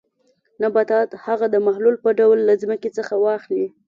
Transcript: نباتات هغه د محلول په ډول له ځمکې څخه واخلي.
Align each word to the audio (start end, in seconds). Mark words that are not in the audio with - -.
نباتات 0.61 1.09
هغه 1.25 1.45
د 1.53 1.55
محلول 1.65 1.95
په 2.03 2.09
ډول 2.19 2.37
له 2.49 2.53
ځمکې 2.61 2.89
څخه 2.97 3.13
واخلي. 3.25 3.65